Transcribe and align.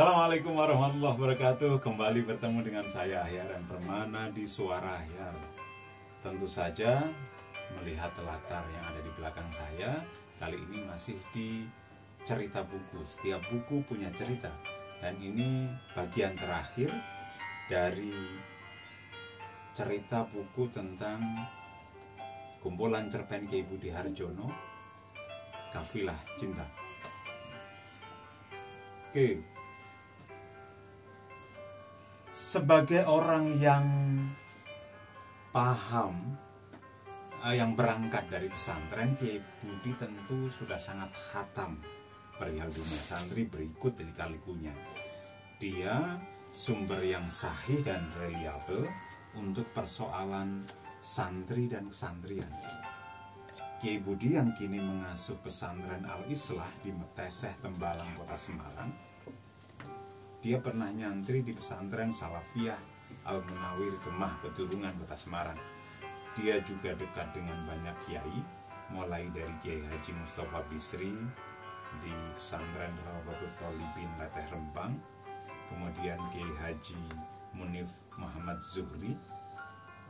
Assalamualaikum 0.00 0.56
warahmatullahi 0.56 1.12
wabarakatuh. 1.12 1.72
Kembali 1.84 2.24
bertemu 2.24 2.64
dengan 2.64 2.88
saya 2.88 3.20
Ahyaran 3.20 3.60
Permana 3.68 4.32
di 4.32 4.48
Suara 4.48 4.96
Ahyar. 4.96 5.36
Tentu 6.24 6.48
saja 6.48 7.04
melihat 7.76 8.08
latar 8.24 8.64
yang 8.72 8.80
ada 8.80 8.96
di 8.96 9.12
belakang 9.12 9.44
saya 9.52 10.00
Kali 10.40 10.56
ini 10.56 10.88
masih 10.88 11.20
di 11.36 11.68
cerita 12.24 12.64
buku. 12.64 13.04
Setiap 13.04 13.44
buku 13.52 13.84
punya 13.84 14.08
cerita. 14.16 14.48
Dan 15.04 15.20
ini 15.20 15.68
bagian 15.92 16.32
terakhir 16.32 16.88
dari 17.68 18.40
cerita 19.76 20.24
buku 20.24 20.64
tentang 20.72 21.20
kumpulan 22.64 23.12
cerpen 23.12 23.44
Kiai 23.44 23.68
Budi 23.68 23.92
Harjono 23.92 24.48
Kafilah 25.68 26.16
Cinta. 26.40 26.64
Oke, 29.12 29.59
sebagai 32.40 33.04
orang 33.04 33.60
yang 33.60 33.84
paham 35.52 36.40
eh, 37.44 37.60
yang 37.60 37.76
berangkat 37.76 38.32
dari 38.32 38.48
pesantren 38.48 39.12
Kiai 39.20 39.44
Budi 39.60 39.92
tentu 40.00 40.48
sudah 40.48 40.80
sangat 40.80 41.12
hatam 41.36 41.76
perihal 42.40 42.72
dunia 42.72 43.02
santri 43.04 43.44
berikut 43.44 43.92
dari 43.92 44.08
kalikunya. 44.16 44.72
Dia 45.60 46.16
sumber 46.48 47.04
yang 47.04 47.28
sahih 47.28 47.84
dan 47.84 48.00
reliable 48.16 48.88
untuk 49.36 49.68
persoalan 49.76 50.64
santri 50.96 51.68
dan 51.68 51.92
kesantrian. 51.92 52.48
Kiai 53.84 54.00
Budi 54.00 54.40
yang 54.40 54.56
kini 54.56 54.80
mengasuh 54.80 55.36
pesantren 55.44 56.08
Al-Islah 56.08 56.72
di 56.80 56.88
Meteseh 56.88 57.52
Tembalang 57.60 58.16
Kota 58.16 58.40
Semarang 58.40 59.09
dia 60.40 60.56
pernah 60.56 60.88
nyantri 60.88 61.44
di 61.44 61.52
pesantren 61.52 62.08
Salafiyah 62.08 62.80
Al 63.28 63.44
Munawir 63.44 63.92
Kemah 64.00 64.40
Peturungan 64.40 64.96
Kota 65.04 65.12
Semarang. 65.12 65.60
Dia 66.32 66.56
juga 66.64 66.96
dekat 66.96 67.36
dengan 67.36 67.60
banyak 67.68 67.92
kiai, 68.08 68.40
mulai 68.88 69.28
dari 69.36 69.52
Kiai 69.60 69.84
Haji 69.84 70.16
Mustafa 70.16 70.64
Bisri 70.72 71.12
di 72.00 72.14
pesantren 72.32 72.96
Rawatul 73.04 73.52
Talibin 73.60 74.08
Leteh 74.16 74.48
Rempang, 74.48 74.96
kemudian 75.68 76.16
Kiai 76.32 76.54
Haji 76.56 76.96
Munif 77.52 77.92
Muhammad 78.16 78.64
Zuhri 78.64 79.12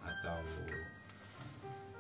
atau 0.07 0.39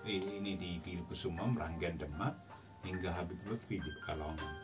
ini 0.06 0.54
di 0.54 0.78
Kusuma 1.10 1.50
Meranggen 1.50 1.98
Demak 1.98 2.38
hingga 2.86 3.10
Habib 3.10 3.42
Lutfi 3.50 3.82
di 3.82 3.90
Pekalongan. 4.00 4.54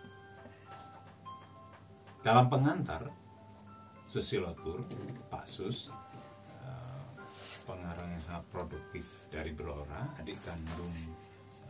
Dalam 2.22 2.46
pengantar, 2.46 3.25
Susilotur, 4.06 4.86
Pak 5.26 5.50
Sus, 5.50 5.90
uh, 6.62 7.02
pengarang 7.66 8.06
yang 8.06 8.22
sangat 8.22 8.46
produktif 8.54 9.26
dari 9.34 9.50
Blora, 9.50 10.14
adik 10.22 10.38
kandung 10.46 10.94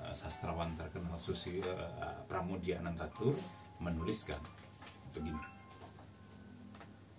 uh, 0.04 0.12
sastrawan 0.12 0.76
terkenal 0.76 1.16
Susi 1.16 1.64
uh, 1.64 2.12
Pramudia 2.28 2.84
Anantatur 2.84 3.32
menuliskan 3.80 4.36
begini. 5.16 5.40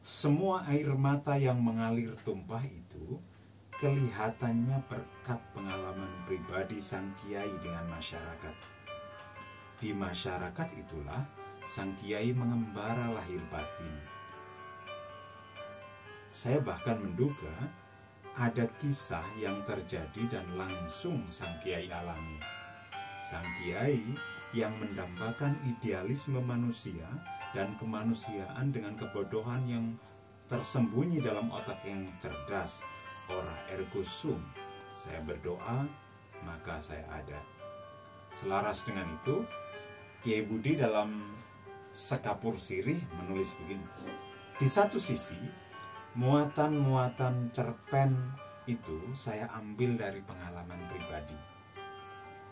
Semua 0.06 0.62
air 0.70 0.94
mata 0.94 1.34
yang 1.34 1.66
mengalir 1.66 2.14
tumpah 2.22 2.62
itu 2.62 3.18
kelihatannya 3.81 4.86
berkat 4.86 5.42
pengalaman 5.58 6.14
pribadi 6.30 6.78
sang 6.78 7.09
kiai 7.26 7.50
dengan 7.58 7.90
masyarakat. 7.90 8.56
Di 9.81 9.98
masyarakat 9.98 10.70
itulah 10.78 11.26
sang 11.66 11.97
kiai 11.97 12.30
mengembara 12.38 13.09
lahir 13.18 13.41
batin 13.50 14.16
saya 16.38 16.62
bahkan 16.62 17.02
menduga 17.02 17.50
ada 18.38 18.70
kisah 18.78 19.25
yang 19.42 19.66
terjadi 19.66 20.38
dan 20.38 20.46
langsung 20.53 21.25
sang 21.34 21.58
kiai 21.66 21.90
alami. 21.90 22.38
Sang 23.25 23.42
kiai 23.58 24.06
yang 24.53 24.70
mendambakan 24.78 25.58
idealisme 25.66 26.38
manusia 26.38 27.09
dan 27.58 27.74
kemanusiaan 27.81 28.70
dengan 28.70 28.94
kebodohan 28.94 29.66
yang 29.66 29.86
tersembunyi 30.46 31.26
dalam 31.26 31.50
otak 31.50 31.81
yang 31.90 32.06
cerdas. 32.22 32.86
Ora 33.34 33.58
ergo 33.74 34.06
sum. 34.06 34.38
Saya 34.94 35.26
berdoa, 35.26 35.90
maka 36.46 36.78
saya 36.78 37.02
ada. 37.09 37.42
Selaras 38.30 38.86
dengan 38.86 39.09
itu, 39.09 39.42
Kiai 40.22 40.46
Budi 40.46 40.78
dalam 40.78 41.34
Sekapur 41.97 42.62
Sirih 42.62 43.02
menulis 43.18 43.58
begini. 43.58 43.86
Di 44.58 44.66
satu 44.66 45.02
sisi, 45.02 45.38
muatan-muatan 46.16 47.51
cerpen 47.51 48.16
itu 48.68 49.12
saya 49.12 49.51
ambil 49.57 50.00
dari 50.00 50.23
pengalaman 50.23 50.79
pribadi. 50.88 51.35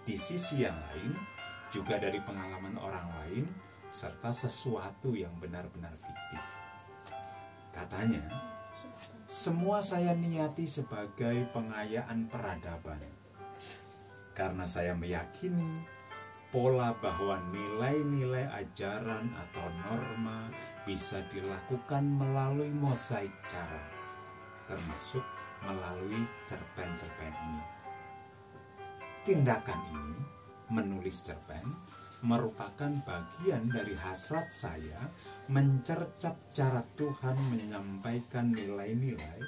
Di 0.04 0.16
sisi 0.20 0.64
yang 0.64 0.76
lain, 0.92 1.16
juga 1.72 2.00
dari 2.00 2.20
pengalaman 2.24 2.76
orang 2.80 3.08
lain, 3.24 3.46
serta 3.92 4.32
sesuatu 4.32 5.16
yang 5.16 5.36
benar-benar 5.40 5.96
fiktif. 5.96 6.46
Katanya, 7.76 8.24
semua 9.28 9.82
saya 9.82 10.16
niati 10.16 10.70
sebagai 10.70 11.50
pengayaan 11.52 12.30
peradaban. 12.32 13.02
Karena 14.36 14.68
saya 14.68 14.94
meyakini 14.94 15.95
pola 16.56 16.96
bahwa 17.04 17.36
nilai-nilai 17.52 18.48
ajaran 18.48 19.28
atau 19.36 19.68
norma 19.84 20.48
bisa 20.88 21.20
dilakukan 21.28 22.00
melalui 22.00 22.72
mosaik 22.72 23.36
cara, 23.52 23.84
termasuk 24.64 25.20
melalui 25.68 26.24
cerpen-cerpen 26.48 27.36
ini. 27.36 27.64
Tindakan 29.28 29.82
ini, 30.00 30.20
menulis 30.72 31.28
cerpen, 31.28 31.76
merupakan 32.24 33.04
bagian 33.04 33.68
dari 33.68 34.00
hasrat 34.00 34.48
saya 34.48 35.12
mencercap 35.52 36.40
cara 36.56 36.80
Tuhan 36.96 37.36
menyampaikan 37.52 38.56
nilai-nilai 38.56 39.44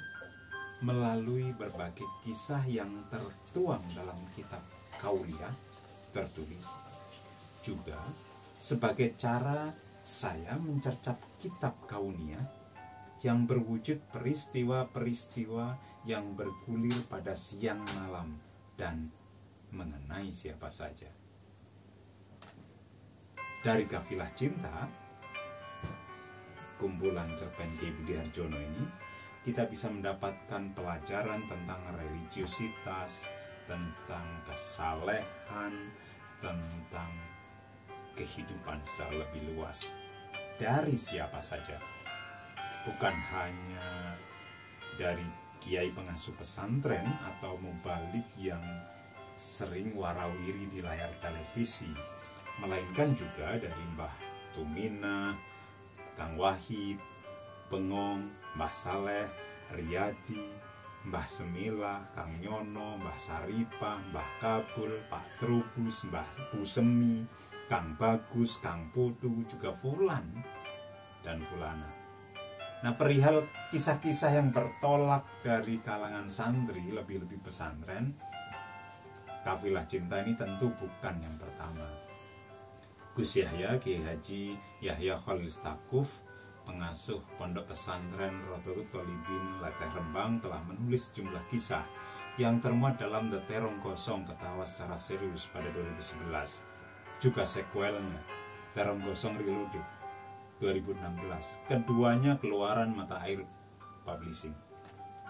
melalui 0.84 1.56
berbagai 1.56 2.04
kisah 2.20 2.68
yang 2.68 2.92
tertuang 3.08 3.80
dalam 3.96 4.20
kitab 4.36 4.60
Kauliah 5.00 5.56
tertulis 6.12 6.87
juga 7.68 8.00
sebagai 8.56 9.12
cara 9.20 9.68
saya 10.00 10.56
mencercap 10.56 11.20
kitab 11.36 11.76
kaunia 11.84 12.40
yang 13.20 13.44
berwujud 13.44 14.00
peristiwa-peristiwa 14.08 15.76
yang 16.08 16.32
bergulir 16.32 16.96
pada 17.12 17.36
siang 17.36 17.84
malam 18.00 18.40
dan 18.80 19.12
mengenai 19.68 20.32
siapa 20.32 20.72
saja. 20.72 21.12
Dari 23.60 23.84
kafilah 23.84 24.32
cinta, 24.32 24.88
kumpulan 26.80 27.28
cerpen 27.36 27.68
Ki 27.76 27.92
Budi 27.92 28.16
Harjono 28.16 28.56
ini, 28.56 28.84
kita 29.44 29.66
bisa 29.66 29.92
mendapatkan 29.92 30.72
pelajaran 30.72 31.42
tentang 31.50 31.82
religiusitas, 31.98 33.28
tentang 33.66 34.26
kesalehan, 34.46 35.90
tentang 36.38 37.10
kehidupan 38.18 38.82
secara 38.82 39.22
lebih 39.22 39.54
luas 39.54 39.94
dari 40.58 40.98
siapa 40.98 41.38
saja. 41.38 41.78
Bukan 42.82 43.14
hanya 43.14 44.18
dari 44.98 45.22
kiai 45.62 45.94
pengasuh 45.94 46.34
pesantren 46.34 47.06
atau 47.22 47.54
mubalik 47.62 48.26
yang 48.34 48.62
sering 49.38 49.94
warawiri 49.94 50.66
di 50.66 50.82
layar 50.82 51.14
televisi 51.22 51.86
melainkan 52.58 53.14
juga 53.14 53.54
dari 53.54 53.84
Mbah 53.94 54.14
Tumina, 54.50 55.38
Kang 56.18 56.34
Wahid, 56.34 56.98
Bengong, 57.70 58.26
Mbah 58.58 58.74
Saleh, 58.74 59.30
Riyadi, 59.70 60.42
Mbah 61.06 61.26
Semila, 61.30 62.02
Kang 62.18 62.34
Nyono, 62.42 62.98
Mbah 62.98 63.14
Saripah, 63.14 64.02
Mbah 64.10 64.28
Kabul, 64.42 64.98
Pak 65.06 65.38
Trubus, 65.38 66.02
Mbah 66.10 66.26
Pusemi, 66.50 67.22
Kang 67.68 68.00
Bagus, 68.00 68.56
Kang 68.64 68.88
Putu, 68.88 69.44
juga 69.44 69.76
Fulan 69.76 70.24
dan 71.20 71.44
Fulana. 71.44 71.92
Nah 72.80 72.96
perihal 72.96 73.44
kisah-kisah 73.68 74.40
yang 74.40 74.48
bertolak 74.48 75.28
dari 75.44 75.76
kalangan 75.84 76.32
santri, 76.32 76.88
lebih-lebih 76.88 77.44
pesantren, 77.44 78.16
kafilah 79.44 79.84
cinta 79.84 80.24
ini 80.24 80.32
tentu 80.32 80.72
bukan 80.72 81.16
yang 81.20 81.36
pertama. 81.36 81.84
Gus 83.12 83.36
Yahya, 83.36 83.76
Kiai 83.82 84.00
Haji 84.00 84.56
Yahya 84.78 85.18
Khalil 85.18 85.50
Stakuf, 85.50 86.22
pengasuh 86.62 87.18
pondok 87.34 87.68
pesantren 87.74 88.46
Rotul 88.46 88.86
Tolibin 88.88 89.58
Leteh 89.58 89.90
Rembang 89.92 90.38
telah 90.38 90.62
menulis 90.64 91.10
jumlah 91.12 91.44
kisah 91.50 91.82
yang 92.38 92.62
termuat 92.62 93.02
dalam 93.02 93.26
The 93.26 93.42
Terong 93.50 93.82
Kosong 93.82 94.22
Ketawa 94.22 94.62
secara 94.62 94.94
serius 94.94 95.50
pada 95.50 95.66
2011 95.74 96.78
juga 97.18 97.42
sequelnya 97.42 98.22
Terong 98.70 99.02
Gosong 99.02 99.34
Reloaded 99.42 99.82
2016. 100.62 101.66
Keduanya 101.66 102.38
keluaran 102.38 102.94
Mata 102.94 103.18
Air 103.26 103.42
Publishing. 104.06 104.54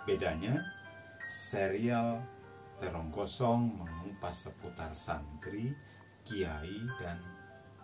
Bedanya, 0.04 0.60
serial 1.24 2.20
Terong 2.76 3.08
Kosong 3.08 3.72
mengupas 3.80 4.48
seputar 4.48 4.92
santri, 4.92 5.72
kiai, 6.28 6.84
dan 7.00 7.24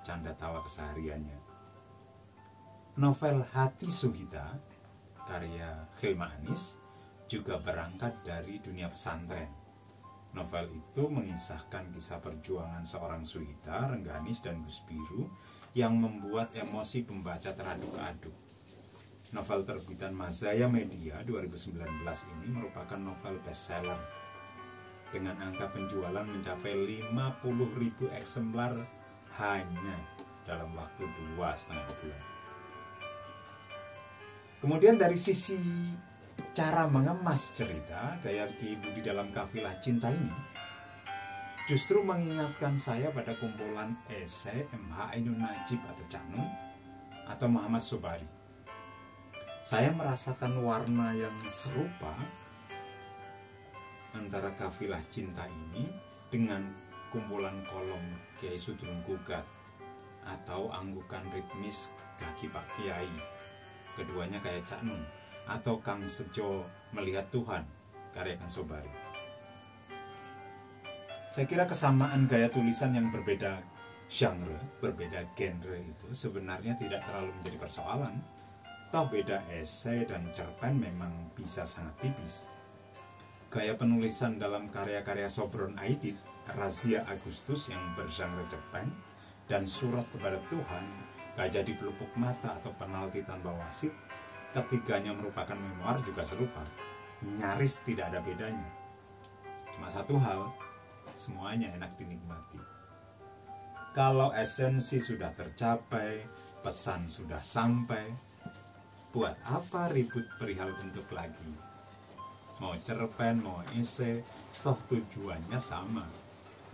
canda 0.04 0.36
tawa 0.36 0.60
kesehariannya. 0.60 1.40
Novel 3.00 3.42
Hati 3.56 3.88
Suhita, 3.88 4.54
karya 5.24 5.88
Khilma 5.96 6.28
Anis, 6.30 6.76
juga 7.24 7.56
berangkat 7.56 8.20
dari 8.20 8.60
dunia 8.60 8.86
pesantren. 8.92 9.63
Novel 10.34 10.66
itu 10.74 11.06
mengisahkan 11.06 11.94
kisah 11.94 12.18
perjuangan 12.18 12.82
seorang 12.82 13.22
Suhita, 13.22 13.86
Rengganis, 13.86 14.42
dan 14.42 14.66
Gus 14.66 14.82
Biru 14.82 15.30
yang 15.78 15.94
membuat 15.94 16.50
emosi 16.58 17.06
pembaca 17.06 17.54
teraduk-aduk. 17.54 18.34
Novel 19.34 19.60
terbitan 19.66 20.14
Mazaya 20.14 20.66
Media 20.70 21.22
2019 21.26 21.74
ini 22.06 22.46
merupakan 22.50 22.98
novel 22.98 23.38
bestseller 23.42 23.98
dengan 25.10 25.38
angka 25.38 25.70
penjualan 25.70 26.26
mencapai 26.26 26.74
50.000 27.10 28.14
eksemplar 28.14 28.74
hanya 29.38 29.96
dalam 30.46 30.70
waktu 30.74 31.06
dua 31.06 31.54
setengah 31.54 31.86
bulan. 31.98 32.22
Kemudian 34.62 34.96
dari 34.98 35.18
sisi 35.18 35.58
cara 36.54 36.86
mengemas 36.86 37.54
cerita, 37.54 38.18
gaya 38.22 38.46
Ki 38.58 38.78
Budi 38.78 39.02
dalam 39.02 39.34
kafilah 39.34 39.74
cinta 39.82 40.10
ini 40.10 40.54
justru 41.64 42.04
mengingatkan 42.04 42.76
saya 42.76 43.08
pada 43.08 43.32
kumpulan 43.40 43.96
esai 44.12 44.68
MH 44.68 45.16
Ainun 45.16 45.40
Najib 45.40 45.80
atau 45.80 46.04
Cak 46.12 46.24
Nun 46.28 46.44
atau 47.24 47.48
Muhammad 47.48 47.80
Sobari. 47.80 48.28
Saya 49.64 49.88
merasakan 49.96 50.60
warna 50.60 51.16
yang 51.16 51.32
serupa 51.48 52.12
antara 54.12 54.52
kafilah 54.60 55.00
cinta 55.08 55.48
ini 55.48 55.88
dengan 56.28 56.68
kumpulan 57.08 57.64
kolom 57.64 58.12
Kiai 58.36 58.60
Sudrun 58.60 59.00
Gugat 59.08 59.48
atau 60.20 60.68
anggukan 60.68 61.24
ritmis 61.32 61.88
kaki 62.20 62.52
Pak 62.52 62.76
Kiai. 62.76 63.08
Keduanya 63.96 64.36
kayak 64.44 64.68
Cak 64.68 64.84
Nun 64.84 65.00
atau 65.44 65.80
Kang 65.80 66.04
Sejo 66.08 66.64
melihat 66.94 67.28
Tuhan 67.28 67.64
karya 68.14 68.38
Kang 68.38 68.48
Sobari. 68.48 68.90
Saya 71.34 71.50
kira 71.50 71.66
kesamaan 71.66 72.30
gaya 72.30 72.46
tulisan 72.46 72.94
yang 72.94 73.10
berbeda 73.10 73.58
genre, 74.06 74.58
berbeda 74.78 75.26
genre 75.34 75.78
itu 75.82 76.08
sebenarnya 76.14 76.78
tidak 76.78 77.02
terlalu 77.02 77.34
menjadi 77.42 77.58
persoalan. 77.58 78.14
Toh 78.94 79.10
beda 79.10 79.42
esai 79.50 80.06
dan 80.06 80.30
cerpen 80.30 80.78
memang 80.78 81.10
bisa 81.34 81.66
sangat 81.66 81.98
tipis. 81.98 82.46
Gaya 83.50 83.74
penulisan 83.74 84.38
dalam 84.38 84.70
karya-karya 84.70 85.26
Sobron 85.26 85.74
Aidit, 85.82 86.14
Razia 86.54 87.02
Agustus 87.10 87.74
yang 87.74 87.82
bergenre 87.98 88.46
cerpen, 88.46 88.94
dan 89.50 89.66
Surat 89.66 90.06
kepada 90.14 90.38
Tuhan, 90.46 90.84
Gajah 91.34 91.66
di 91.66 91.74
Pelupuk 91.74 92.14
Mata 92.14 92.54
atau 92.62 92.70
Penalti 92.78 93.26
Tanpa 93.26 93.50
Wasit, 93.50 93.90
ketiganya 94.54 95.10
merupakan 95.10 95.58
memoir 95.58 95.98
juga 96.06 96.22
serupa. 96.22 96.62
Nyaris 97.20 97.82
tidak 97.82 98.14
ada 98.14 98.22
bedanya. 98.22 98.70
Cuma 99.74 99.90
satu 99.90 100.14
hal, 100.22 100.54
semuanya 101.18 101.74
enak 101.74 101.98
dinikmati. 101.98 102.62
Kalau 103.90 104.30
esensi 104.34 105.02
sudah 105.02 105.34
tercapai, 105.34 106.22
pesan 106.62 107.10
sudah 107.10 107.42
sampai, 107.42 108.10
buat 109.14 109.34
apa 109.46 109.90
ribut 109.94 110.26
perihal 110.38 110.74
bentuk 110.74 111.06
lagi? 111.14 111.50
Mau 112.58 112.74
cerpen, 112.82 113.42
mau 113.42 113.62
esai, 113.74 114.22
toh 114.62 114.78
tujuannya 114.90 115.58
sama, 115.58 116.06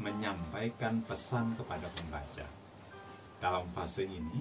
menyampaikan 0.01 1.05
pesan 1.05 1.57
kepada 1.57 1.89
pembaca. 1.93 2.49
Dalam 3.41 3.69
fase 3.73 4.05
ini, 4.09 4.41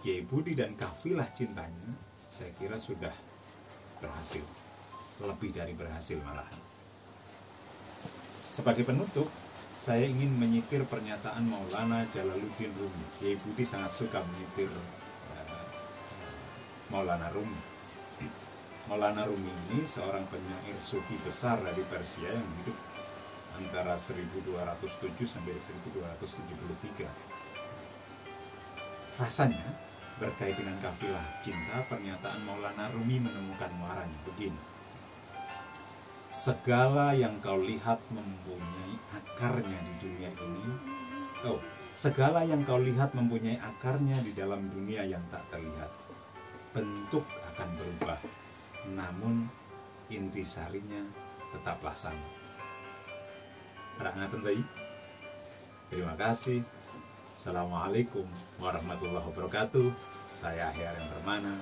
Kiai 0.00 0.24
Budi 0.24 0.52
dan 0.52 0.76
kafilah 0.76 1.28
cintanya, 1.32 1.92
saya 2.34 2.50
kira 2.58 2.74
sudah 2.74 3.14
berhasil. 4.02 4.42
Lebih 5.22 5.54
dari 5.54 5.70
berhasil 5.78 6.18
malahan. 6.18 6.58
Sebagai 8.34 8.82
penutup, 8.82 9.30
saya 9.78 10.02
ingin 10.02 10.34
menyitir 10.34 10.82
pernyataan 10.90 11.46
Maulana 11.46 12.02
Jalaluddin 12.10 12.74
Rumi. 12.74 13.06
Kiai 13.14 13.38
Budi 13.38 13.62
sangat 13.62 13.94
suka 13.94 14.18
menyitir 14.26 14.66
uh, 14.66 15.70
Maulana 16.90 17.30
Rumi. 17.30 17.62
Maulana 18.90 19.22
Rumi 19.30 19.54
ini 19.70 19.86
seorang 19.86 20.26
penyair 20.26 20.74
sufi 20.82 21.14
besar 21.22 21.62
dari 21.62 21.86
Persia 21.86 22.34
yang 22.34 22.50
hidup 22.66 22.74
antara 23.62 23.94
1207 23.94 24.42
sampai 25.22 25.54
1273. 25.54 27.06
Rasanya 29.22 29.93
berkait 30.18 30.54
dengan 30.54 30.78
kafilah 30.78 31.24
cinta, 31.42 31.82
pernyataan 31.90 32.42
Maulana 32.46 32.90
Rumi 32.94 33.18
menemukan 33.18 33.70
muaranya 33.78 34.18
begini. 34.28 34.60
Segala 36.34 37.14
yang 37.14 37.38
kau 37.38 37.62
lihat 37.62 38.02
mempunyai 38.10 38.94
akarnya 39.14 39.78
di 39.86 39.94
dunia 40.02 40.30
ini. 40.34 40.66
Oh 41.46 41.62
segala 41.94 42.42
yang 42.42 42.66
kau 42.66 42.82
lihat 42.82 43.14
mempunyai 43.14 43.54
akarnya 43.62 44.18
di 44.18 44.34
dalam 44.34 44.66
dunia 44.66 45.06
yang 45.06 45.22
tak 45.30 45.46
terlihat. 45.48 45.90
Bentuk 46.74 47.22
akan 47.54 47.68
berubah 47.78 48.18
namun 48.90 49.46
intisarinya 50.10 51.06
tetaplah 51.54 51.94
sama. 51.94 52.28
Rangga 53.94 54.26
Terima 55.86 56.18
kasih 56.18 56.66
Assalamualaikum 57.34 58.22
warahmatullahi 58.62 59.26
wabarakatuh. 59.26 59.90
Saya 60.30 60.70
Ahyar 60.70 60.94
yang 60.94 61.10
bermana. 61.18 61.54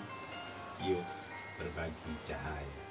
Yuk 0.85 1.01
berbagi 1.57 2.13
cahaya 2.29 2.82